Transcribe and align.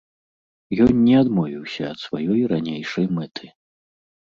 Ён 0.85 0.91
не 1.09 1.15
адмовіўся 1.21 1.83
ад 1.93 1.99
сваёй 2.07 2.41
ранейшай 2.57 3.05
мэты. 3.23 3.57